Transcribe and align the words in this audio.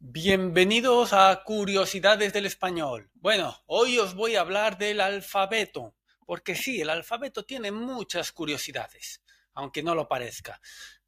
Bienvenidos 0.00 1.12
a 1.12 1.42
Curiosidades 1.42 2.32
del 2.32 2.46
Español. 2.46 3.10
Bueno, 3.14 3.56
hoy 3.66 3.98
os 3.98 4.14
voy 4.14 4.36
a 4.36 4.42
hablar 4.42 4.78
del 4.78 5.00
alfabeto, 5.00 5.96
porque 6.24 6.54
sí, 6.54 6.80
el 6.80 6.88
alfabeto 6.88 7.44
tiene 7.44 7.72
muchas 7.72 8.30
curiosidades, 8.30 9.24
aunque 9.54 9.82
no 9.82 9.96
lo 9.96 10.06
parezca. 10.06 10.60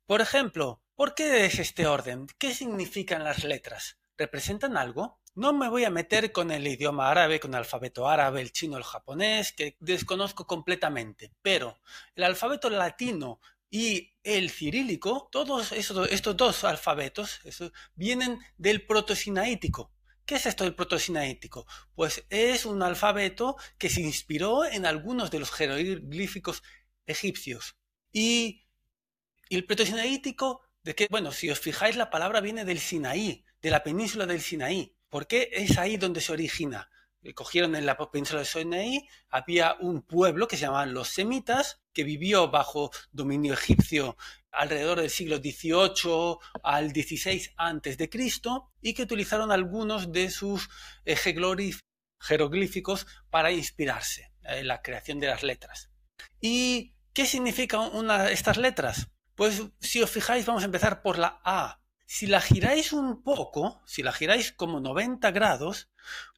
Por 0.07 0.21
ejemplo, 0.21 0.83
¿por 0.97 1.15
qué 1.15 1.47
es 1.47 1.61
este 1.61 1.87
orden? 1.87 2.27
¿Qué 2.37 2.53
significan 2.53 3.23
las 3.23 3.45
letras? 3.45 3.97
¿Representan 4.19 4.77
algo? 4.77 5.21
No 5.37 5.53
me 5.53 5.69
voy 5.69 5.85
a 5.85 5.91
meter 5.91 6.33
con 6.33 6.51
el 6.51 6.67
idioma 6.67 7.13
árabe, 7.13 7.39
con 7.39 7.53
el 7.53 7.59
alfabeto 7.59 8.09
árabe, 8.09 8.41
el 8.41 8.51
chino, 8.51 8.77
el 8.77 8.83
japonés, 8.83 9.53
que 9.53 9.77
desconozco 9.79 10.49
completamente, 10.49 11.31
pero 11.43 11.79
el 12.17 12.25
alfabeto 12.25 12.69
latino 12.69 13.39
y 13.71 14.15
el 14.25 14.51
cirílico, 14.51 15.29
todos 15.31 15.73
estos 15.73 16.37
dos 16.37 16.65
alfabetos 16.65 17.41
vienen 17.95 18.39
del 18.59 18.85
protosinaítico. 18.85 19.93
¿Qué 20.27 20.37
es 20.37 20.47
esto 20.47 20.65
del 20.65 20.75
protosinaítico? 20.75 21.67
Pues 21.95 22.25
es 22.31 22.67
un 22.67 22.83
alfabeto 22.83 23.57
que 23.79 23.89
se 23.89 24.01
inspiró 24.01 24.65
en 24.65 24.87
algunos 24.87 25.31
de 25.31 25.39
los 25.39 25.51
jeroglíficos 25.51 26.63
egipcios. 27.07 27.77
Y, 28.13 28.67
el 29.49 29.67
protosinaítico, 29.67 30.63
de 30.83 30.95
que, 30.95 31.09
bueno, 31.11 31.33
si 31.33 31.51
os 31.51 31.59
fijáis, 31.59 31.97
la 31.97 32.11
palabra 32.11 32.41
viene 32.41 32.65
del 32.65 32.79
Sinaí, 32.79 33.45
de 33.61 33.71
la 33.71 33.83
península 33.83 34.27
del 34.27 34.41
Sinaí. 34.41 34.95
¿Por 35.09 35.27
qué 35.27 35.51
es 35.53 35.79
ahí 35.79 35.97
donde 35.97 36.21
se 36.21 36.33
origina? 36.33 36.89
Cogieron 37.35 37.77
en 37.77 37.87
la 37.87 37.97
península 37.97 38.41
de 38.41 38.47
Sinaí, 38.47 39.09
había 39.29 39.77
un 39.81 40.03
pueblo 40.03 40.49
que 40.49 40.57
se 40.57 40.63
llamaban 40.63 40.95
los 40.95 41.09
semitas, 41.09 41.81
que 41.93 42.05
vivió 42.05 42.51
bajo 42.51 42.91
dominio 43.13 43.55
egipcio 43.55 44.17
alrededor 44.53 45.01
del 45.01 45.11
siglo 45.11 45.37
XVIII 45.37 46.39
al 46.63 46.91
XVI 46.91 47.51
antes 47.57 47.99
de 47.99 48.09
Cristo 48.09 48.71
y 48.81 48.95
que 48.95 49.03
utilizaron 49.03 49.53
algunos 49.53 50.13
de 50.13 50.31
sus 50.31 50.69
eh, 51.05 51.17
jeroglíficos 52.21 53.07
para 53.31 53.53
inspirarse 53.53 54.33
en 54.43 54.67
la 54.67 54.83
creación 54.83 55.21
de 55.21 55.29
las 55.29 55.43
letras. 55.43 55.91
¿Y 56.41 56.95
qué 57.13 57.27
significan 57.27 57.91
estas 58.31 58.57
letras? 58.57 59.09
Pues 59.35 59.63
si 59.81 60.03
os 60.03 60.11
fijáis 60.11 60.47
vamos 60.47 60.63
a 60.63 60.67
empezar 60.67 61.03
por 61.03 61.19
la 61.19 61.41
A. 61.45 61.80
Si 62.13 62.27
la 62.27 62.41
giráis 62.41 62.93
un 62.93 63.23
poco, 63.23 63.81
si 63.87 64.03
la 64.03 64.11
giráis 64.13 64.51
como 64.51 64.81
90 64.81 65.31
grados, 65.31 65.91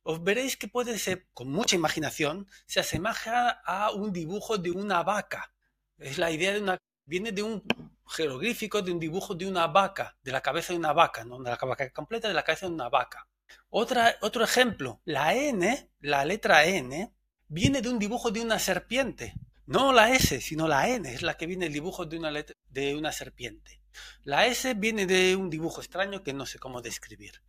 os 0.03 0.23
veréis 0.23 0.59
que 0.59 0.69
puede 0.69 0.98
ser, 0.98 1.28
con 1.33 1.48
mucha 1.51 1.77
imaginación, 1.77 2.47
se 2.67 2.81
asemeja 2.81 3.48
a 3.65 3.91
un 3.91 4.12
dibujo 4.12 4.59
de 4.59 4.70
una 4.70 5.03
vaca. 5.03 5.55
Es 5.97 6.19
la 6.19 6.31
idea 6.31 6.53
de 6.53 6.61
una... 6.61 6.77
viene 7.06 7.33
de 7.33 7.43
un 7.43 7.62
jeroglífico, 8.06 8.83
de 8.83 8.93
un 8.93 9.00
dibujo 9.00 9.34
de 9.34 9.48
una 9.48 9.67
vaca, 9.67 10.19
de 10.23 10.33
la 10.33 10.43
cabeza 10.43 10.75
de 10.75 10.78
una 10.78 10.93
vaca, 10.93 11.25
no 11.25 11.39
de 11.43 11.50
la 11.50 11.56
vaca 11.56 11.91
completa, 11.91 12.28
de 12.28 12.34
la 12.34 12.45
cabeza 12.45 12.67
de 12.67 12.75
una 12.75 12.91
vaca. 12.91 13.27
Otro 13.70 14.45
ejemplo, 14.45 15.00
la 15.06 15.34
N, 15.34 15.91
la 16.00 16.27
letra 16.27 16.67
N, 16.67 17.15
viene 17.48 17.81
de 17.81 17.89
un 17.89 17.98
dibujo 17.98 18.31
de 18.31 18.43
una 18.43 18.59
serpiente. 18.59 19.37
No 19.65 19.95
la 19.95 20.11
S, 20.11 20.39
sino 20.43 20.69
la 20.69 20.91
N, 20.91 21.11
es 21.11 21.23
la 21.23 21.39
que 21.39 21.47
viene 21.47 21.65
el 21.65 21.73
dibujo 21.73 22.05
de 22.05 22.19
una, 22.19 22.31
de 22.31 22.95
una 22.95 23.11
serpiente. 23.11 23.81
La 24.24 24.46
S 24.46 24.74
viene 24.74 25.06
de 25.06 25.36
un 25.36 25.50
dibujo 25.50 25.80
extraño 25.80 26.22
que 26.22 26.32
no 26.32 26.46
sé 26.46 26.58
cómo 26.58 26.82
describir. 26.82 27.42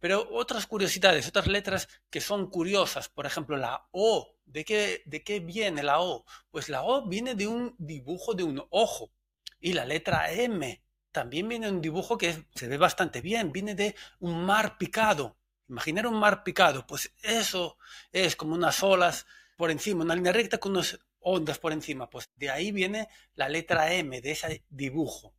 Pero 0.00 0.28
otras 0.32 0.66
curiosidades, 0.66 1.28
otras 1.28 1.46
letras 1.46 1.88
que 2.08 2.22
son 2.22 2.48
curiosas, 2.48 3.08
por 3.08 3.26
ejemplo 3.26 3.56
la 3.56 3.88
O. 3.92 4.36
¿De 4.46 4.64
qué, 4.64 5.02
¿De 5.06 5.22
qué 5.22 5.40
viene 5.40 5.82
la 5.82 6.00
O? 6.00 6.24
Pues 6.50 6.68
la 6.68 6.82
O 6.82 7.06
viene 7.06 7.34
de 7.34 7.46
un 7.46 7.76
dibujo 7.78 8.34
de 8.34 8.42
un 8.42 8.64
ojo. 8.70 9.12
Y 9.60 9.74
la 9.74 9.84
letra 9.84 10.32
M 10.32 10.82
también 11.12 11.48
viene 11.48 11.66
de 11.66 11.72
un 11.72 11.82
dibujo 11.82 12.16
que 12.16 12.46
se 12.54 12.66
ve 12.66 12.78
bastante 12.78 13.20
bien, 13.20 13.52
viene 13.52 13.74
de 13.74 13.94
un 14.20 14.44
mar 14.44 14.78
picado. 14.78 15.36
Imaginar 15.68 16.06
un 16.06 16.18
mar 16.18 16.42
picado, 16.42 16.86
pues 16.86 17.12
eso 17.22 17.76
es 18.10 18.34
como 18.36 18.54
unas 18.54 18.82
olas 18.82 19.26
por 19.56 19.70
encima, 19.70 20.02
una 20.02 20.16
línea 20.16 20.32
recta 20.32 20.58
con 20.58 20.72
unas 20.72 20.98
ondas 21.20 21.58
por 21.58 21.72
encima. 21.72 22.08
Pues 22.08 22.30
de 22.36 22.50
ahí 22.50 22.72
viene 22.72 23.08
la 23.34 23.48
letra 23.48 23.92
M, 23.92 24.20
de 24.20 24.30
ese 24.30 24.64
dibujo. 24.70 25.34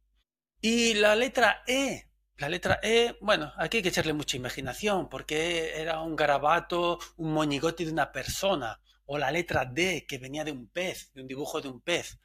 Y 0.61 0.94
la 0.94 1.16
letra 1.16 1.63
E, 1.66 2.07
la 2.38 2.47
letra 2.47 2.79
E, 2.83 3.17
bueno, 3.19 3.51
aquí 3.57 3.77
hay 3.77 3.83
que 3.83 3.89
echarle 3.89 4.13
mucha 4.13 4.38
imaginación 4.38 5.09
porque 5.09 5.79
era 5.81 6.01
un 6.01 6.16
garabato, 6.16 6.99
un 7.17 7.33
moñigote 7.33 7.85
de 7.85 7.91
una 7.91 8.11
persona. 8.11 8.79
O 9.05 9.17
la 9.17 9.31
letra 9.31 9.66
D, 9.66 10.05
que 10.07 10.19
venía 10.19 10.44
de 10.44 10.51
un 10.51 10.69
pez, 10.69 11.11
de 11.13 11.22
un 11.22 11.27
dibujo 11.27 11.59
de 11.61 11.67
un 11.67 11.81
pez. 11.81 12.19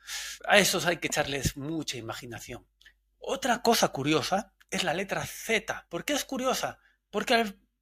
A 0.47 0.58
esos 0.58 0.86
hay 0.86 0.98
que 0.98 1.08
echarles 1.08 1.56
mucha 1.56 1.97
imaginación. 1.97 2.66
Otra 3.19 3.62
cosa 3.62 3.88
curiosa 3.88 4.54
es 4.70 4.84
la 4.84 4.94
letra 4.94 5.24
Z. 5.26 5.86
¿Por 5.88 6.04
qué 6.04 6.12
es 6.12 6.24
curiosa? 6.24 6.78
Porque 7.10 7.34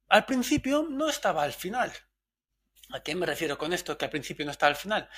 al, 0.07 0.25
principio 0.25 0.87
no 0.89 1.09
estaba 1.09 1.43
al 1.43 1.53
final. 1.53 1.91
¿A 2.91 3.03
qué 3.03 3.13
me 3.13 3.25
refiero 3.25 3.57
con 3.57 3.73
esto? 3.73 3.97
Que 3.97 4.05
al 4.05 4.11
principio 4.11 4.45
no 4.45 4.51
estaba 4.51 4.69
al 4.69 4.75
final. 4.75 5.09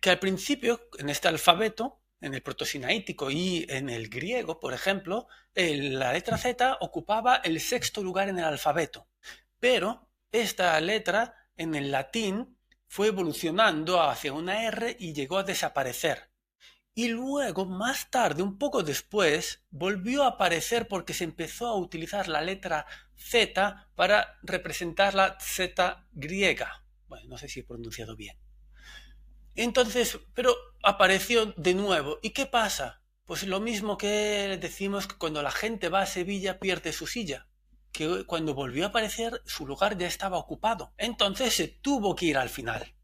Que 0.00 0.10
al 0.10 0.18
principio, 0.18 0.88
en 0.98 1.08
este 1.08 1.28
alfabeto, 1.28 2.01
en 2.22 2.34
el 2.34 2.42
protosinaítico 2.42 3.30
y 3.30 3.66
en 3.68 3.90
el 3.90 4.08
griego, 4.08 4.58
por 4.58 4.72
ejemplo, 4.72 5.26
la 5.54 6.12
letra 6.12 6.38
Z 6.38 6.78
ocupaba 6.80 7.36
el 7.36 7.60
sexto 7.60 8.02
lugar 8.02 8.28
en 8.28 8.38
el 8.38 8.44
alfabeto. 8.44 9.08
Pero 9.58 10.08
esta 10.30 10.80
letra 10.80 11.34
en 11.56 11.74
el 11.74 11.90
latín 11.90 12.56
fue 12.86 13.08
evolucionando 13.08 14.00
hacia 14.00 14.32
una 14.32 14.64
R 14.64 14.96
y 14.98 15.12
llegó 15.12 15.38
a 15.38 15.44
desaparecer. 15.44 16.30
Y 16.94 17.08
luego, 17.08 17.64
más 17.64 18.10
tarde, 18.10 18.42
un 18.42 18.58
poco 18.58 18.82
después, 18.82 19.64
volvió 19.70 20.24
a 20.24 20.28
aparecer 20.28 20.88
porque 20.88 21.14
se 21.14 21.24
empezó 21.24 21.66
a 21.68 21.76
utilizar 21.76 22.28
la 22.28 22.42
letra 22.42 22.86
Z 23.16 23.88
para 23.94 24.38
representar 24.42 25.14
la 25.14 25.38
Z 25.40 26.06
griega. 26.12 26.84
Bueno, 27.08 27.28
no 27.30 27.38
sé 27.38 27.48
si 27.48 27.60
he 27.60 27.64
pronunciado 27.64 28.14
bien. 28.14 28.36
Entonces, 29.54 30.18
pero 30.34 30.54
apareció 30.82 31.46
de 31.56 31.74
nuevo. 31.74 32.18
¿Y 32.22 32.30
qué 32.30 32.46
pasa? 32.46 33.02
Pues 33.24 33.44
lo 33.44 33.60
mismo 33.60 33.98
que 33.98 34.58
decimos 34.60 35.06
que 35.06 35.16
cuando 35.16 35.42
la 35.42 35.50
gente 35.50 35.88
va 35.88 36.02
a 36.02 36.06
Sevilla 36.06 36.58
pierde 36.58 36.92
su 36.92 37.06
silla, 37.06 37.46
que 37.92 38.24
cuando 38.26 38.54
volvió 38.54 38.84
a 38.84 38.88
aparecer 38.88 39.42
su 39.44 39.66
lugar 39.66 39.96
ya 39.96 40.06
estaba 40.06 40.38
ocupado. 40.38 40.92
Entonces 40.96 41.54
se 41.54 41.68
tuvo 41.68 42.16
que 42.16 42.26
ir 42.26 42.38
al 42.38 42.48
final. 42.48 42.94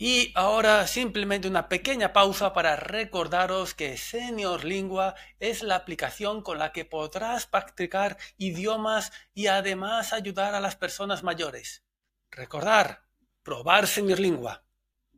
Y 0.00 0.30
ahora 0.36 0.86
simplemente 0.86 1.48
una 1.48 1.68
pequeña 1.68 2.12
pausa 2.12 2.52
para 2.52 2.76
recordaros 2.76 3.74
que 3.74 3.96
Senior 3.96 4.64
Lingua 4.64 5.16
es 5.40 5.64
la 5.64 5.74
aplicación 5.74 6.42
con 6.42 6.58
la 6.58 6.70
que 6.70 6.84
podrás 6.84 7.46
practicar 7.46 8.16
idiomas 8.36 9.10
y 9.34 9.48
además 9.48 10.12
ayudar 10.12 10.54
a 10.54 10.60
las 10.60 10.76
personas 10.76 11.24
mayores. 11.24 11.84
Recordar, 12.30 13.02
probar 13.42 13.88
Senior 13.88 14.20
Lingua 14.20 14.67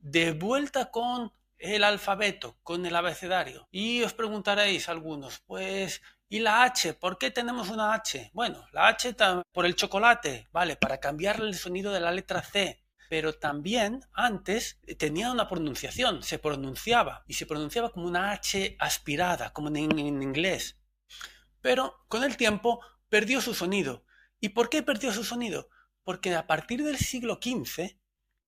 de 0.00 0.32
vuelta 0.32 0.90
con 0.90 1.32
el 1.58 1.84
alfabeto, 1.84 2.58
con 2.62 2.86
el 2.86 2.96
abecedario. 2.96 3.68
Y 3.70 4.02
os 4.02 4.14
preguntaréis 4.14 4.88
algunos, 4.88 5.40
pues, 5.46 6.02
¿y 6.28 6.40
la 6.40 6.62
H? 6.64 6.94
¿Por 6.94 7.18
qué 7.18 7.30
tenemos 7.30 7.68
una 7.68 7.94
H? 7.94 8.30
Bueno, 8.32 8.66
la 8.72 8.88
H 8.88 9.14
por 9.52 9.66
el 9.66 9.76
chocolate, 9.76 10.48
¿vale? 10.52 10.76
Para 10.76 10.98
cambiarle 10.98 11.48
el 11.48 11.54
sonido 11.54 11.92
de 11.92 12.00
la 12.00 12.12
letra 12.12 12.42
C. 12.42 12.82
Pero 13.08 13.34
también 13.34 14.04
antes 14.12 14.78
tenía 14.96 15.32
una 15.32 15.48
pronunciación, 15.48 16.22
se 16.22 16.38
pronunciaba 16.38 17.24
y 17.26 17.34
se 17.34 17.44
pronunciaba 17.44 17.90
como 17.90 18.06
una 18.06 18.30
H 18.30 18.76
aspirada, 18.78 19.52
como 19.52 19.68
en, 19.68 19.98
en 19.98 20.22
inglés. 20.22 20.78
Pero 21.60 22.04
con 22.08 22.22
el 22.22 22.36
tiempo 22.36 22.80
perdió 23.08 23.40
su 23.40 23.52
sonido. 23.52 24.04
¿Y 24.38 24.50
por 24.50 24.70
qué 24.70 24.82
perdió 24.82 25.12
su 25.12 25.24
sonido? 25.24 25.68
Porque 26.04 26.34
a 26.34 26.46
partir 26.46 26.84
del 26.84 26.98
siglo 26.98 27.40
XV 27.42 27.99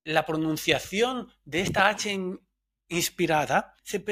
la 0.05 0.27
pronunciación 0.27 1.33
de 1.45 1.61
esta 1.61 1.89
H 1.89 2.39
inspirada 2.89 3.77
se, 3.83 4.05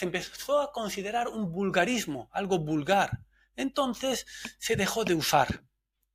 empezó 0.00 0.60
a 0.60 0.72
considerar 0.72 1.28
un 1.28 1.52
vulgarismo, 1.52 2.28
algo 2.32 2.58
vulgar. 2.58 3.20
Entonces 3.56 4.26
se 4.58 4.76
dejó 4.76 5.04
de 5.04 5.14
usar. 5.14 5.64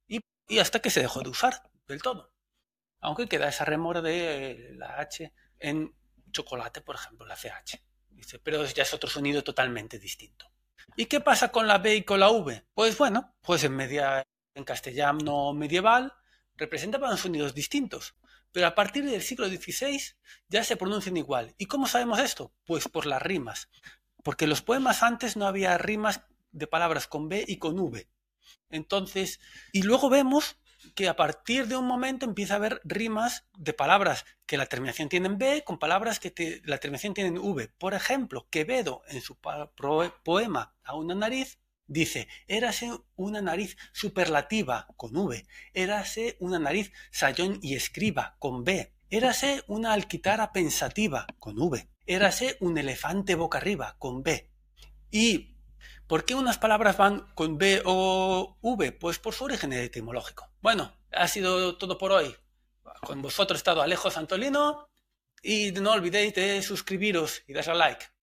Y, 0.07 0.21
hasta 0.59 0.79
que 0.79 0.89
se 0.89 1.01
dejó 1.01 1.21
de 1.21 1.29
usar 1.29 1.69
del 1.87 2.01
todo. 2.01 2.33
Aunque 2.99 3.27
queda 3.27 3.49
esa 3.49 3.65
remora 3.65 4.01
de 4.01 4.73
la 4.75 4.99
H 4.99 5.31
en 5.59 5.95
chocolate, 6.31 6.81
por 6.81 6.95
ejemplo, 6.95 7.25
la 7.25 7.35
CH. 7.35 7.81
pero 8.43 8.65
ya 8.65 8.83
es 8.83 8.93
otro 8.93 9.09
sonido 9.09 9.43
totalmente 9.43 9.99
distinto. 9.99 10.51
¿Y 10.95 11.05
qué 11.05 11.19
pasa 11.19 11.51
con 11.51 11.67
la 11.67 11.77
B 11.77 11.95
y 11.95 12.03
con 12.03 12.19
la 12.19 12.29
V? 12.29 12.65
Pues 12.73 12.97
bueno, 12.97 13.35
pues 13.41 13.63
en 13.63 14.63
castellano 14.63 15.53
medieval 15.53 16.13
representaban 16.57 17.17
sonidos 17.17 17.53
distintos 17.53 18.15
pero 18.55 18.67
a 18.67 18.73
partir 18.73 19.03
del 19.03 19.21
siglo 19.21 19.49
XVI 19.49 20.01
ya 20.47 20.63
se 20.63 20.77
pronuncian 20.77 21.17
igual. 21.17 21.53
¿Y 21.57 21.65
cómo 21.65 21.87
sabemos 21.87 22.19
esto? 22.19 22.53
Pues 22.63 22.87
por 22.87 23.05
las 23.05 23.21
rimas. 23.21 23.67
Porque 24.23 24.45
en 24.45 24.49
los 24.49 24.61
poemas 24.61 25.03
antes 25.03 25.35
no 25.35 25.45
había 25.45 25.77
rimas 25.77 26.21
de 26.53 26.65
palabras 26.65 27.05
con 27.05 27.27
B 27.27 27.43
y 27.45 27.57
con 27.57 27.77
V. 27.77 28.07
Entonces, 28.69 29.41
y 29.73 29.81
luego 29.81 30.09
vemos 30.09 30.55
que 30.95 31.09
a 31.09 31.17
partir 31.17 31.67
de 31.67 31.75
un 31.75 31.85
momento 31.85 32.25
empieza 32.25 32.53
a 32.53 32.57
haber 32.57 32.79
rimas 32.85 33.45
de 33.57 33.73
palabras 33.73 34.23
que 34.45 34.55
la 34.55 34.67
terminación 34.67 35.09
tienen 35.09 35.37
B 35.37 35.65
con 35.65 35.77
palabras 35.77 36.21
que 36.21 36.61
la 36.63 36.77
terminación 36.77 37.13
tienen 37.13 37.37
V. 37.37 37.73
Por 37.77 37.93
ejemplo, 37.93 38.47
Quevedo 38.49 39.01
en 39.09 39.19
su 39.19 39.37
poema 39.37 40.77
A 40.81 40.95
una 40.95 41.13
nariz 41.13 41.59
Dice, 41.87 42.27
érase 42.47 42.91
una 43.15 43.41
nariz 43.41 43.77
superlativa 43.93 44.87
con 44.97 45.15
V, 45.15 45.45
érase 45.73 46.35
una 46.39 46.57
nariz 46.57 46.91
sayón 47.11 47.59
y 47.61 47.75
escriba 47.75 48.37
con 48.39 48.63
B, 48.63 48.93
érase 49.11 49.63
una 49.67 49.93
alquitara 49.93 50.51
pensativa 50.51 51.27
con 51.37 51.59
V, 51.59 51.87
érase 52.07 52.57
un 52.59 52.77
elefante 52.77 53.35
boca 53.35 53.59
arriba 53.59 53.95
con 53.99 54.23
B. 54.23 54.49
¿Y 55.11 55.55
por 56.07 56.25
qué 56.25 56.33
unas 56.33 56.57
palabras 56.57 56.97
van 56.97 57.27
con 57.35 57.57
B 57.59 57.81
o 57.85 58.57
V? 58.61 58.91
Pues 58.91 59.19
por 59.19 59.35
su 59.35 59.43
origen 59.43 59.71
etimológico. 59.73 60.51
Bueno, 60.61 60.97
ha 61.11 61.27
sido 61.27 61.77
todo 61.77 61.97
por 61.97 62.11
hoy. 62.11 62.35
Con 63.01 63.21
vosotros 63.21 63.57
he 63.57 63.61
estado 63.61 63.83
Alejo 63.83 64.09
Santolino 64.09 64.89
y 65.41 65.71
no 65.71 65.91
olvidéis 65.91 66.33
de 66.33 66.63
suscribiros 66.63 67.43
y 67.47 67.53
darle 67.53 67.71
a 67.71 67.75
like. 67.75 68.05